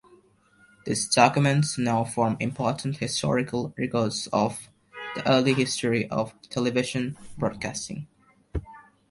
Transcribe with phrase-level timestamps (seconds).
[0.83, 4.67] These documents now form important historical records of
[5.13, 8.07] the early history of television broadcasting.